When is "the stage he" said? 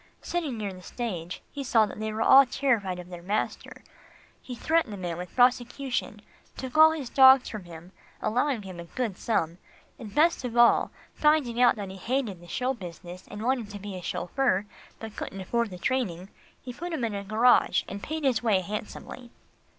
0.73-1.63